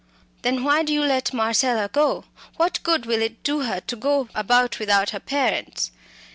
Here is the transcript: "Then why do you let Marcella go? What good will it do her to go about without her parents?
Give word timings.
"Then 0.41 0.63
why 0.63 0.81
do 0.81 0.91
you 0.91 1.03
let 1.03 1.31
Marcella 1.31 1.87
go? 1.87 2.25
What 2.57 2.81
good 2.81 3.05
will 3.05 3.21
it 3.21 3.43
do 3.43 3.61
her 3.65 3.79
to 3.81 3.95
go 3.95 4.29
about 4.33 4.79
without 4.79 5.11
her 5.11 5.19
parents? 5.19 5.91